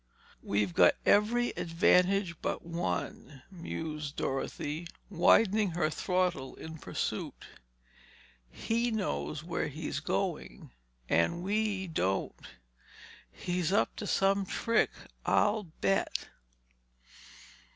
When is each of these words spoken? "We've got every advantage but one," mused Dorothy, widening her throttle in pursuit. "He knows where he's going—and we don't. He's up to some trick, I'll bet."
"We've 0.41 0.73
got 0.73 0.95
every 1.05 1.49
advantage 1.51 2.33
but 2.41 2.65
one," 2.65 3.43
mused 3.51 4.15
Dorothy, 4.15 4.87
widening 5.11 5.69
her 5.73 5.91
throttle 5.91 6.55
in 6.55 6.79
pursuit. 6.79 7.45
"He 8.49 8.89
knows 8.89 9.43
where 9.43 9.67
he's 9.67 9.99
going—and 9.99 11.43
we 11.43 11.85
don't. 11.85 12.35
He's 13.31 13.71
up 13.71 13.95
to 13.97 14.07
some 14.07 14.47
trick, 14.47 14.89
I'll 15.23 15.65
bet." 15.81 16.11